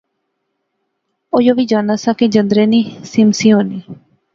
او 1.33 1.37
یو 1.47 1.53
وی 1.57 1.65
جاننا 1.71 1.95
سا 2.03 2.11
کہ 2.19 2.25
جندرے 2.33 2.65
نی 2.71 2.81
سم 3.11 3.27
سی 3.39 3.49
ہونی 3.53 3.79